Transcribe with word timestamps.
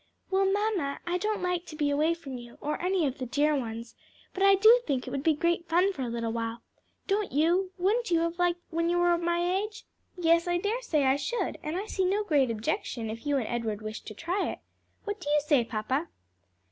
"Well, 0.31 0.51
mamma, 0.51 0.99
I 1.05 1.19
don't 1.19 1.43
like 1.43 1.67
to 1.67 1.75
be 1.75 1.91
away 1.91 2.15
from 2.15 2.35
you, 2.39 2.57
or 2.59 2.81
any 2.81 3.05
of 3.05 3.19
the 3.19 3.27
dear 3.27 3.55
ones, 3.55 3.93
but 4.33 4.41
I 4.41 4.55
do 4.55 4.79
think 4.87 5.05
it 5.05 5.11
would 5.11 5.21
be 5.21 5.35
great 5.35 5.67
fun 5.69 5.93
for 5.93 6.01
a 6.01 6.07
little 6.09 6.31
while. 6.31 6.63
Don't 7.05 7.31
you? 7.31 7.71
wouldn't 7.77 8.09
you 8.09 8.21
have 8.21 8.39
liked 8.39 8.57
it 8.57 8.75
when 8.75 8.89
you 8.89 8.97
were 8.97 9.15
my 9.19 9.41
age?" 9.45 9.85
"Yes, 10.17 10.47
I 10.47 10.57
daresay 10.57 11.03
I 11.03 11.17
should, 11.17 11.59
and 11.61 11.77
I 11.77 11.85
see 11.85 12.03
no 12.05 12.23
great 12.23 12.49
objection, 12.49 13.11
if 13.11 13.27
you 13.27 13.37
and 13.37 13.45
Edward 13.47 13.83
wish 13.83 14.01
to 14.05 14.15
try 14.15 14.49
it. 14.49 14.57
What 15.03 15.19
do 15.19 15.29
you 15.29 15.39
say, 15.41 15.63
papa?" 15.63 16.07